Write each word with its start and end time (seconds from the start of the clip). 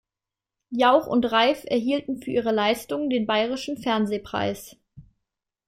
Jauch 0.71 1.05
und 1.05 1.31
Reif 1.31 1.63
erhielten 1.67 2.23
für 2.23 2.31
ihre 2.31 2.51
Leistung 2.51 3.11
den 3.11 3.27
Bayerischen 3.27 3.77
Fernsehpreis. 3.77 4.75